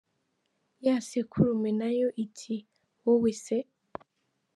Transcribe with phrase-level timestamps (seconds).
[0.85, 2.55] Ya sekurume na yo iti:
[3.05, 3.57] wowe se????.